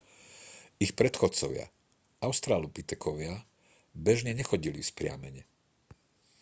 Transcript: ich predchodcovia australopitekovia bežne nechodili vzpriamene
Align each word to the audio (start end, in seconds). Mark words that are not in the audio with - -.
ich 0.85 0.91
predchodcovia 1.01 1.65
australopitekovia 2.27 3.33
bežne 4.05 4.31
nechodili 4.39 4.79
vzpriamene 4.83 5.41